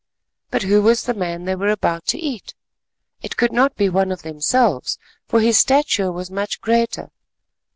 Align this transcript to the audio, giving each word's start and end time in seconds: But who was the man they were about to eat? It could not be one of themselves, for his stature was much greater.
But 0.49 0.63
who 0.63 0.81
was 0.81 1.03
the 1.03 1.13
man 1.13 1.45
they 1.45 1.53
were 1.53 1.67
about 1.69 2.07
to 2.07 2.17
eat? 2.17 2.55
It 3.21 3.37
could 3.37 3.51
not 3.53 3.75
be 3.75 3.87
one 3.87 4.11
of 4.11 4.23
themselves, 4.23 4.97
for 5.27 5.39
his 5.41 5.59
stature 5.59 6.11
was 6.11 6.31
much 6.31 6.59
greater. 6.59 7.11